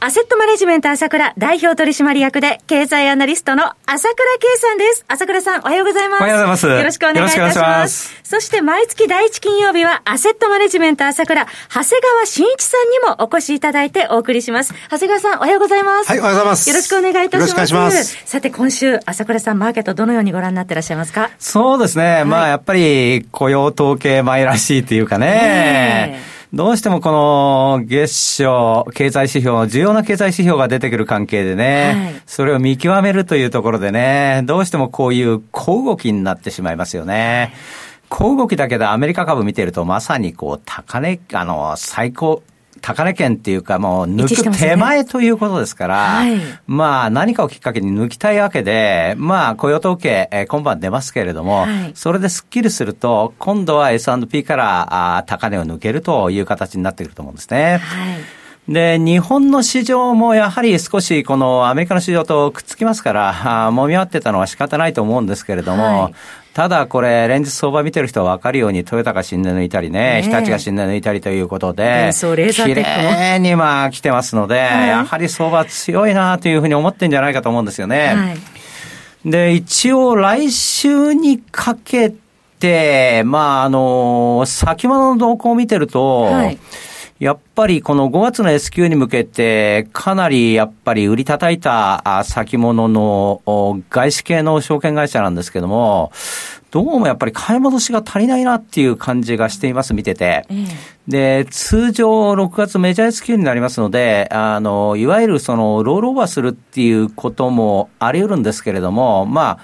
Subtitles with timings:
[0.00, 5.04] アセットマネジメント朝倉代表取締役で経済アナリストの朝倉慶さんです。
[5.08, 6.20] 朝倉さんおはようございます。
[6.20, 6.66] おはようございます。
[6.66, 7.58] よろしくお願いいたします。
[7.58, 14.74] ますそして毎月第一金曜日はアセットマネジメント朝倉、長谷川慎一さんにもお越しいただいてお送りします。
[14.90, 16.08] 長谷川さんおはようございます。
[16.10, 16.68] はい、おはようございます。
[16.68, 17.48] よろしくお願いいたします。
[17.48, 18.22] よろしくお願いします。
[18.26, 21.30] さて今週、朝倉さんマーケットどのようにご覧になってらっしゃいますか？
[21.38, 22.04] そうですね。
[22.04, 26.33] はい、まあやっぱり雇用統計前らしいというかね。
[26.54, 37.52] どうしてもこの月初経済指標、重要な経済指標が出てくる関係でね、はい、それを見極めるというところでね、どうしてもこういう小動きになってしまいますよね。
[38.08, 42.44] 小動きだけでアメリカ株見てるとまさにこう高値、あの、最高、
[42.84, 57.78] 高値圏っていうかもう抜く手前ということですから、はい、まあ何かをきっかけに抜きたいわけで、まあ雇用統計、えー、今晩出ますけれども、はい、それでスッキリすると、今度は S&P からあ高値を抜けるという形になってくると思うんですね。
[57.78, 58.18] はい。
[58.68, 66.14] で、日本の市場もやはり少しこのアメリカの市場とくっつきますから、もみ合ってたのは仕方ないと思うんですけれども、はい、
[66.54, 78.14] ただこれ、連日相場見てる人は分かるように、トヨタが新値抜いたりね、日立が新値抜いたりということで、綺麗にまあ来てますので、はい、やはり相場強いなというふうに思ってんじゃないかと思うんですよね。
[78.14, 78.34] は
[79.26, 82.14] い、で、一応来週にかけ
[82.60, 86.58] て、まああの、先物の動向を見てると、はい
[87.20, 93.40] やっぱりこの5月の S q に向けて、かなりやっぱり売り叩いた先物の
[93.88, 96.10] 外資系の証券会社なんですけども、
[96.72, 100.44] どうもやっぱり買い戻しが足りないなっていう感じがしています、見てて。
[101.06, 109.58] で、通常6月メジャー S q になりますので、あの、いわゆるそのロールオーバーするっていうこともあり得るんですけれども、まあ、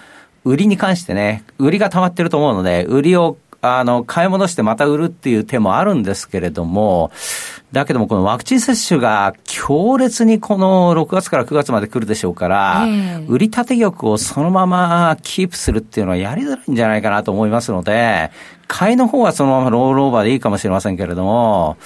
[0.45, 7.11] 売りに関してね、売りが溜まってると思うので、売りをあの、買い戻してまた売るっていう手もあるんですけれども、
[7.73, 12.87] だけどもこのワクチン接種が強烈にこの6月から9月まで来るでしょうから、
[13.29, 18.31] 売り立て玉をそのままキープするっていうのはやりづらいんじゃないかなと思いますので、
[18.67, 21.77] 買いの方はそのままロールオーバーでいいかもしれませんけれども、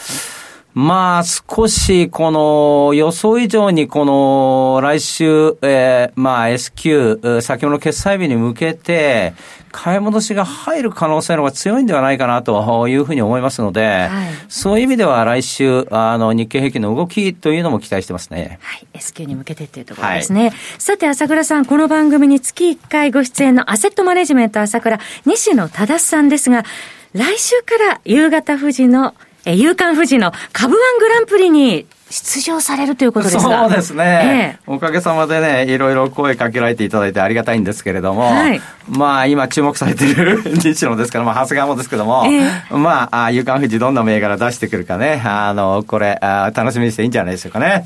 [0.75, 9.35] まあ、少し、この、予想以上に、この、来週、えー、まあ、S q 先ほどの決済日に向けて、
[9.71, 14.11] 買い戻しが入る可能性の方が強いんではないかなというふうに思いますので、はい、
[14.49, 18.59] そういう意味では来週、あの、日経平均の動きというのも期待してますね。
[18.61, 18.87] はい。
[18.95, 20.49] S q に向けてというところですね。
[20.49, 26.65] はい、さて、朝倉さん、この番組に月1回ご出演のアセットマネジメント朝倉、西野忠さんですが、
[27.13, 29.15] 来週から夕方富士の
[29.47, 47.85] え夕刊富士の株ワングランプリに出場されるということですそうですね、ええ、おかげさまでね、いろいろ声かけられていただいてありがたいんですけれども、はい、まあ今注目されている 西野ですから、まあ長谷川もですけども、ええ、まあ、夕刊富士どんな銘柄出してくるかね、あの、これあ、楽しみにしていいんじゃないでしょうかね。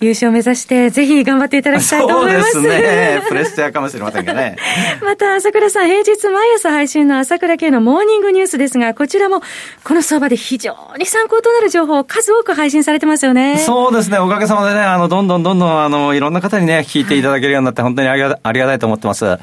[0.00, 2.52] 優勝目指して、ぜひ頑張っていただきたいと思います。
[2.52, 3.22] そうですね。
[3.28, 4.56] プレッシャーかもしれませんがね。
[5.02, 9.42] また、朝倉さん、平日毎朝配信の朝倉系のモーニングニュースですが、こちらも、
[9.84, 13.58] この相場で非常に参考となる情報を数多く配信されてますよね。
[13.68, 14.18] そうですね。
[14.18, 19.36] おかげさまでね、あの、どんどんどんどん、あの、いろんな方にね、聞いていただけるようになって、本当にありがありがたいと思ってます。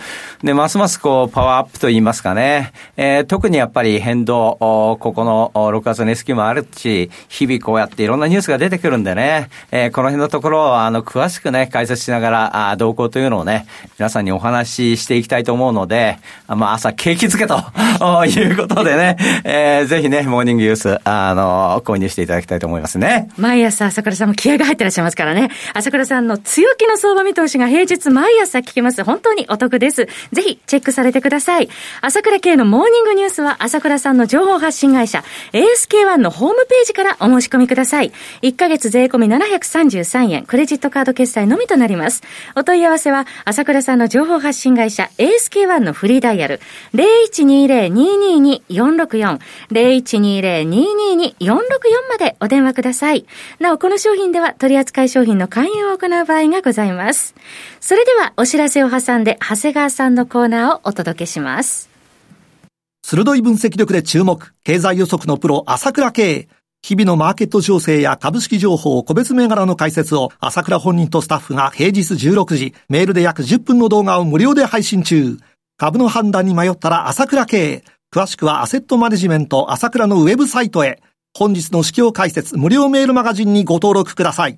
[0.43, 2.73] で、ますますこう、パワーアップと言いますかね。
[2.97, 13.67] えー、特にやっぱり変動、おここのお6月の S q もあるし、日々こうやっていろんなニュースが出てくるんでね、えー、この辺のところを、あの、詳しくね、解説しながら、あ動向というのをね、
[13.99, 17.59] 皆さんにお話ししていきたいと思うので、まあ、朝景気づけと
[18.25, 23.29] いうことでね、えー、ぜひね、モーニングユース、あの、購入していただきたいと思いますね。
[23.37, 25.49] 毎朝、朝倉さんも気合が入ってらっしゃいますからね。
[25.73, 29.03] 朝倉さんの強気の相場見通しが平日毎朝聞けます。
[29.03, 30.07] 本当にお得です。
[30.31, 31.67] ぜひチェックされてください。
[32.01, 38.13] 朝倉系のモーニングニュースは朝倉さんの情報発信会社 ASK1 のホームページからお申し込みください。
[38.41, 42.21] 1ヶ月税込み733円、クレジットカード決済のみとなります。
[42.55, 46.59] お問い合わせは朝倉さんの情報発信会社 ASK1 のフリーダイヤル
[46.93, 49.39] 0120-222-464
[49.71, 51.55] 0120-222-464
[52.09, 53.25] までお電話ください。
[53.59, 57.35] なお、この商品では取扱商品の勧誘を行う場合がございます。
[57.79, 61.89] それではお知らせを挟んで長谷川さんのコーナーをお届けします。
[63.03, 66.47] 鋭い分析力で注目、経済予測のプロ、朝倉慶。
[66.81, 75.37] 日々のマーケット情勢や株式情報、個別銘柄の解説を朝倉本人とスタッフが平日16時、メールで約10分の動画を無料で配信中。
[75.77, 77.83] 株の判断に迷ったら朝倉慶。
[78.13, 81.01] 詳しくはアセットマネジメント朝倉のウェブサイトへ、
[81.37, 84.57] 本日の市況解説無料メールマガジンにご登録ください。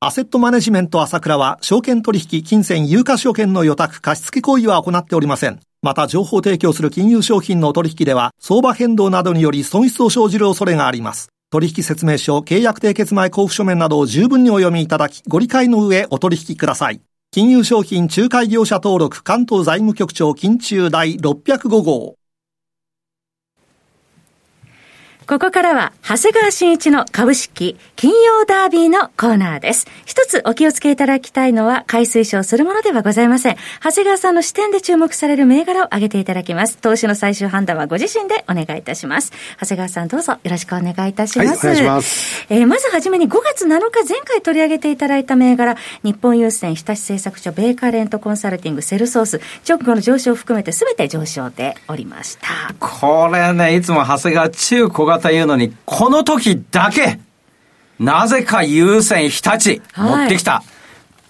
[0.00, 5.60] アセットマネジメント朝倉は、証券取引、金銭、有価証券の予託、貸付行為は行っておりません。
[5.82, 11.28] また、情報提供する金融商品の取引では、相場変動などにより損失を生じる恐れがあります。
[11.50, 17.02] 取引説明書、契約締結前交付書面などを十分にお読みいただき、ご理解の上お取引ください。
[17.32, 22.14] 金融商品仲介業者登録関東財務局長金中第605号。
[25.26, 29.86] ここからは、長谷川新一の株式、金曜ダービーのコーナーです。
[30.04, 33.56] 一つお気をつけいただきたいのは、買い推奨するものではございません。
[33.82, 36.76] 長谷川さんの視点で注目される銘柄を挙げていただきます。
[36.76, 39.32] 投資の最終判断はご自身でお願いいたします。
[39.60, 41.48] 長谷川さんどうぞよろしくお願いいたします。
[41.48, 42.46] はい、お願いします。
[42.50, 52.74] えー、まずはじめに5月7日前回取り上げていただいた銘柄、日本郵船日立製作所、ベーカレントコンサルティング、セルソース、直後の上昇を含めて全て上昇でおりました。
[52.78, 57.20] これね、いつも長谷川中小型言うのに、この時だけ、
[57.98, 60.62] なぜか優先日立、持ってきた。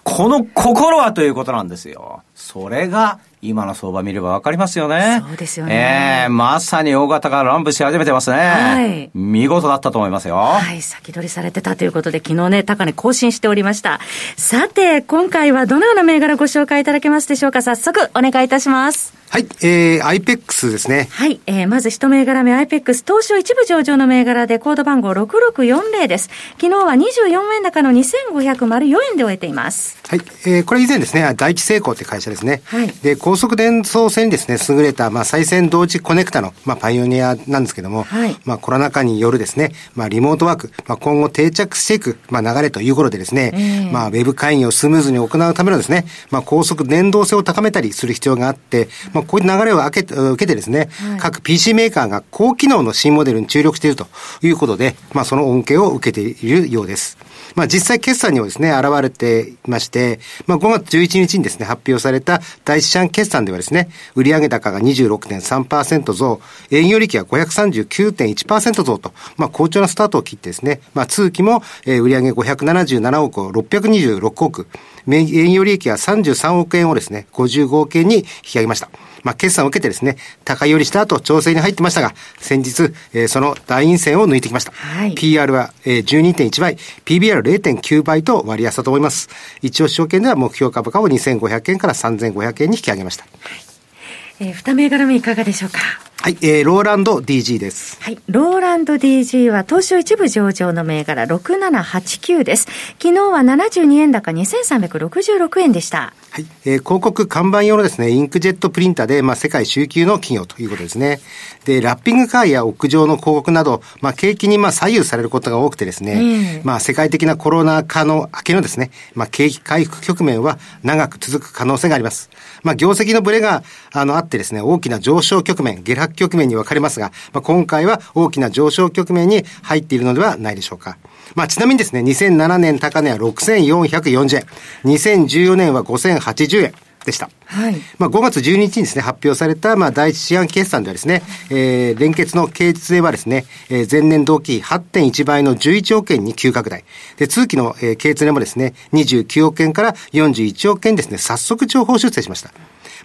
[0.03, 2.21] この心はということなんですよ。
[2.35, 5.21] それが、今の相場見ればわかりますよね。
[5.27, 5.75] そうですよね。
[5.75, 8.37] ええー、まさに大型が乱舞し始めてますね。
[8.37, 9.11] はい。
[9.13, 10.35] 見事だったと思いますよ。
[10.37, 13.99] はい、先取りされてたということで、昨日ね、高値更新しておりました。
[14.35, 17.61] さて、今回はどのような銘柄ご紹介いただけますでしょうか？
[17.61, 19.13] 早速、お願いいたします。
[19.29, 21.09] はい、えー、IPEX ですね。
[21.11, 26.29] はい、えー、まず一銘柄目 IPEX、東証一部上場の銘柄でコード番号6640です。
[26.59, 29.97] 昨日は24円高の2504円で終えています。
[30.07, 32.61] はい、えー、これ以前ですね、第一成功って会社ですね。
[32.65, 32.87] はい。
[33.01, 38.37] で、高速伝送線にですね、優れた、まあ、再生同時コネクタの、まあ、パイオニアなんですけども、はい。
[38.45, 54.07] まあ、コロナ禍によるですね、まあ、リモートワーク、まあ、今後定着していく、まあ、流れということでですね、えー、まあ、ウェブ会議をスムーズに行うためのですね、まあ、高速連動性を高めたりする必要があって、まあ、こういう流れを受け受けてですね、はい、各 PC メーカーが高機能の新モデルに注力していると
[54.41, 57.17] いうことで、まあ、その恩恵を受けているようです。
[57.55, 66.41] まあ、実際決算にもですね、現れていまして、まあ、5月11日にですね、発表された第一四半決算ではですね、売上高が26.3%増、
[66.71, 74.67] 営業利益は539.1%増と、まあ、好調なスタートを切ってですね、まあ、通期も、えー、売上577億を626億、
[75.07, 78.89] 営業利益は33億円をですね、55億円に引き上げました。
[79.23, 84.71] まあ、決算を受けてですね、高寄りした後、調整に入ってましたが、先日、えー、その大陰線を抜いてきました。
[84.71, 89.29] はい、PR は、えー、12.1倍、PBR0.9 倍と割安だと思います。
[89.63, 93.23] 一応証券では目標株価を2500円から3500円に引き上げました。
[93.23, 95.79] はい、えー、二銘柄目いかがでしょうか？
[96.25, 98.01] はい、えー、ローランド DG です。
[98.01, 102.63] はい、ローランド DG は東証一部上場の銘柄6789です。
[102.99, 106.15] 昨日は72円高2366円でした。
[106.31, 111.19] はい、えー、広告看板用のですね、インクジェットプリンターで、まあ、世界周級の企業ということですね。
[111.65, 122.31] で、ラッピングカーや屋上の広告など、まあ、景気にまあ左右されることが多くてですね、まあ、世界的なコロナ禍の明けのですね、まあ、景気回復局面は長く続く可能性があります。
[122.63, 123.63] まあ、業績のブレが、
[123.93, 130.97] あの、あってですね、大きな上昇局面、下落局面に分かれますが、まあ、今回は大きな上昇局面に入っているのではないでしょうか。
[131.35, 134.45] まあ、ちなみにですね、2007年高値は6440円、
[134.83, 136.73] 2014年は5080円、
[137.05, 137.29] でした。
[137.45, 137.75] はい。
[137.99, 146.83] まあ、5月12日にですね、発表された、まあ、第一四半決算ではですね、えー、連結の経率はですね、えー、前年同期8.1倍の11億円に急拡大。
[147.17, 152.51] で、通期の、えー、経率もですね、29億円から41億円ですね、早速情報修正しました。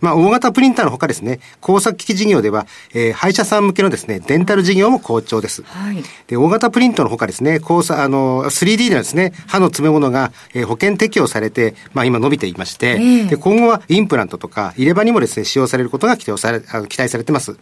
[0.01, 5.63] まあ、大型プリンターのほかですね、工作機器事業では、えー、歯医者さん向けのですね、デンタル事業も好調です。
[5.63, 6.03] はい。
[6.27, 17.57] で、大型プリントのほかですね、工作、あの、3D ではですね、歯の詰め物が、えー、保険適用されて、まあ、今伸びていまして、えー、で、今後はインプラントとか入れ歯にもですね、使用されることが期待され、期待されてます。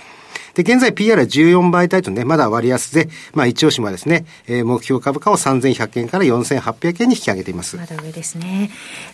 [0.58, 7.76] で、現在 PR は14倍台とね、まだ割安で、まあ一押しはですね、えー、目標株価を3100円から4800円に引き上げています。
[7.76, 8.68] まだ上ですね。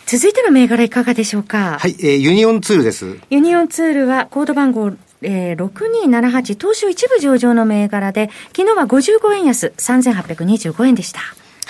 [0.07, 1.77] 続いての銘柄いかがでしょうか？
[1.79, 3.19] はい、えー、ユニオンツールです。
[3.29, 4.93] ユニオンツールはコード番号
[5.27, 11.21] えー、6278東証一部上場の銘柄で、昨日は55円安、3825円でした。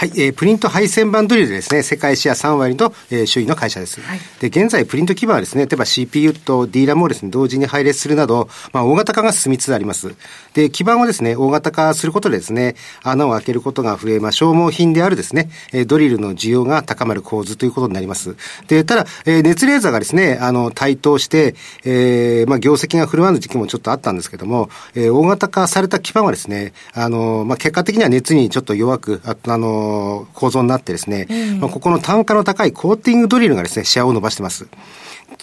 [0.04, 4.02] はい、えー、プリント配線板ドリルでですね、世界シェア3割の、えー、首位の会社です。
[4.02, 10.14] はい、で、現在プリント基板はですね、例えば CPU と D ラムをですね、同時に配列するなど、まあ、大型化が進みつつあります。
[10.52, 18.36] で、基板をですね、大型化することでですね、穴を開けることが増え、まあ、消耗品であるですね、えー、ドリルの需要が高まる構図ということになります。
[18.68, 21.54] で、ただ、えー、熱レーザーがですね、あの、台頭して、
[21.86, 29.56] えー、まあ、業績が振るわぬ時期もちょっとあったんですけども、えー、大型化された基板はですね、あの、まあ、結果的には熱にちょっと弱く、ああ
[29.94, 31.26] の、構造になってですね、
[31.60, 34.66] まあ、ここの単価の高いコーティングドリルがですね、シェアを伸ばしてます。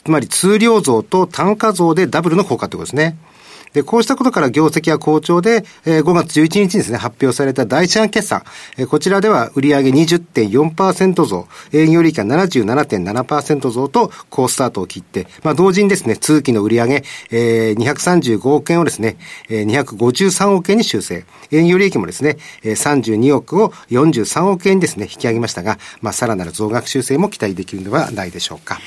[0.04, 3.18] つまり、通量増と単価増でダブルの効果ということですね。
[3.74, 8.44] で、こうしたことから業績は好調で、えー、5月11日にですね、発表された第一半決算、
[8.78, 19.18] えー、こちらでは売上20.4%増、営業利益は77.7%増と好スタートを切って、まあ、同時にですね、通期の売上、えー、235億円をですね、
[19.50, 28.80] えー、253億円に修正、営業利益もですね、えー、32億を43億円にですね、引き上げましたが、まあ、さらなる増額修正も期待できるのではないでしょうか。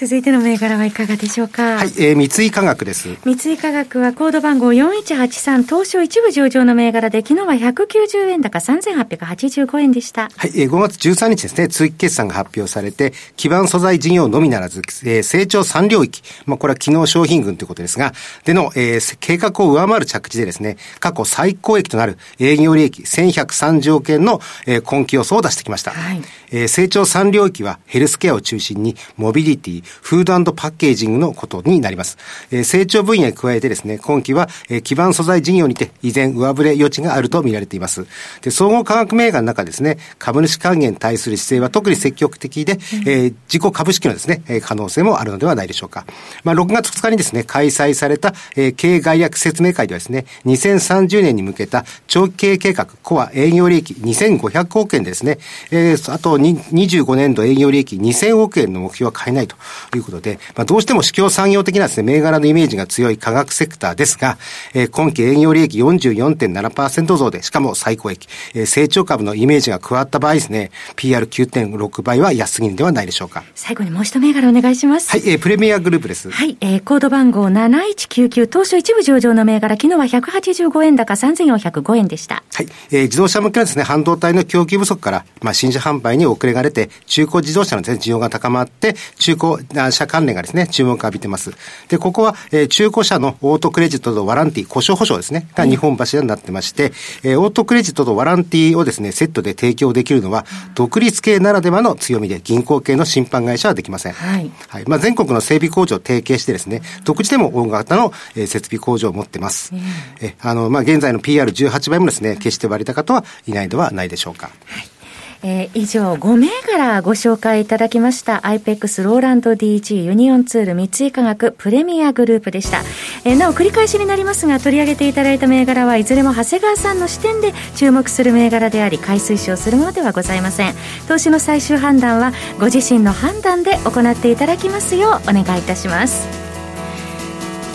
[0.00, 1.76] 続いての銘柄はいかがでしょうか？
[1.76, 3.18] はい、えー、三井化学です。
[3.26, 10.30] 三井化学はコード番号4183東証一部上場の銘柄で昨日は190円高3885円でした。
[10.34, 18.14] はい、えー、5月13日ですね、通期決算が発表されて、基盤素材事業のみならず、えー、成長3領域、まあこれは昨日商品群ということですが、
[18.46, 25.90] での、えー、計画を上回る着地でですね、過去最高益となる営業利益1130億円の、えー、今期予想を出してきました。
[25.90, 32.18] はい、えー、成長3領域はヘルスケアを中心にモビリティ、フードパッケージングのことになります。
[32.50, 38.06] えー、成長分野に加えてですね、今期は、えー、基盤素材事業にて依然上振れ余地があると見られています。
[38.42, 46.04] で、総合化学銘柄の中ですね、株主還元に対する姿勢は特に積極的で、うん、えー、自己株式のですね、えー、可能性もあるのではないでしょうか。
[46.44, 55.38] まあ、6月2日にですね、開催された、えー、経営概略説明会ではですね、2030年に向けた長期経営計画、コア営業利益2500億円ですね、
[55.70, 59.56] えー、あと25年度営業利益2000億円の目標は変えないと
[59.96, 64.38] いうことで、まあ、どうしても市況産業的なですね、銘柄のイメージが強い化学セクターですが、
[64.74, 73.44] えー、今期営業利益44.7%増で、しかも最高益、えー、成長株のイメージが加わった場合ですね、PR9.6 倍は安すぎるんではないでしょうか。
[73.54, 75.10] 最後にもう一銘柄お願いします。
[75.10, 76.30] はい、えー、プレミアグループです。
[76.30, 82.42] はい、えー、コード番号7199、当初一部上場の銘柄、昨日は185円高3405円でした。
[82.52, 89.59] はい、えー、自動車向けのですね、半導体の供給不足から、まあ、新車販売に遅れが出て、中古自動車の需要が高まって、中古
[89.90, 91.52] 車関連がですね、注目を浴びてます。
[91.88, 104.12] で、ここは、えー、中古車のオートクレジットとワランティ、故障保証ですね、が日本柱になってまして、えー、オートクレジットとワランティをですね、セットで提供できるのは、独立系ならではの強みで、銀行系の審判会社はできません。
[104.12, 104.50] はい。
[104.68, 104.84] はい。
[104.86, 109.72] まあ、全国の整備工場を提携してですね、独自でも大型の、えー、設備工場を持ってます。
[110.20, 114.50] えあの、まあ、現在の PR18 倍もですね、決して割高とはいないではないでしょうか。
[114.66, 114.99] はい
[115.42, 118.40] えー、以上5銘柄ご紹介いただきました。
[118.44, 122.82] IPEX ローランド DG ユニオンツール三井化学プレミアグループでした、
[123.24, 130.74] えー、なお繰り返しになりますが取り上げていただいた銘柄はいずれも長谷川さんの視点で注目する銘柄であり買い推奨するものではございません。
[131.08, 136.39] 投資の最終判断はご自身の判断で行っていただきますようお願いいたします。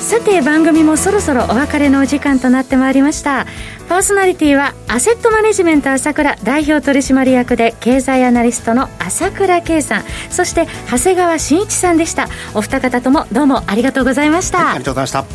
[0.06, 3.48] さて番組もそろそろお別れのお時間となってまいりました。
[3.90, 10.04] パーソナリティはアセットマネジメント朝倉代表取締役で経済アナリストの朝倉圭さん。
[10.30, 12.28] そして長谷川慎一さんでした。
[12.54, 15.26] お二方ともどうもありがとうございました、はい、ありがとうございました。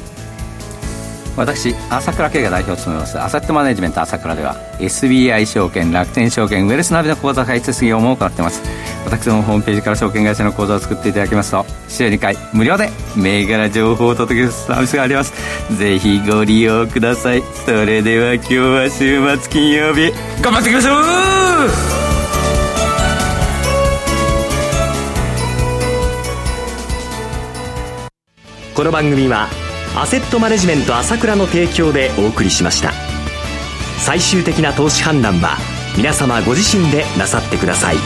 [1.37, 3.19] 私朝倉慶が代表を務めます。
[3.21, 8.63] アセットマネジメント朝倉では SBI 証券楽天証券ウェルスナビの口座開設業務を行っています
[9.05, 15.33] 私のホームページから証券会社の口座を作っていただきますと週2回無料で銘柄情報をお届けするサービスがあります。
[15.77, 17.43] ぜひご利用ください。
[17.67, 22.01] それでは今日は週末金曜日頑張っていきましょう!
[28.75, 29.49] この番組は
[29.97, 32.93] アセットマネジメント朝倉の提供でお送りしました。
[33.99, 35.57] 最終的な投資判断は
[35.97, 37.97] 皆様ご自身でなさってください。